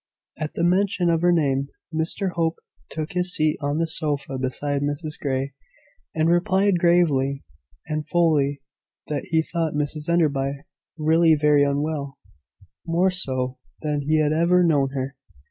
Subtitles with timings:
[0.39, 2.55] At the mention of her name Mr Hope
[2.89, 5.53] took his seat on the sofa beside Mrs Grey,
[6.15, 7.43] and replied gravely
[7.85, 8.63] and fully
[9.09, 10.63] that he thought Mrs Enderby
[10.97, 12.17] really very unwell
[12.83, 15.15] more so than he had ever known her.